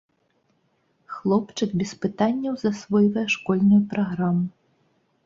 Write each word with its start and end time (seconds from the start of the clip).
Хлопчык 1.15 1.75
без 1.81 1.91
пытанняў 2.05 2.53
засвойвае 2.63 3.27
школьную 3.35 3.81
праграму. 3.93 4.43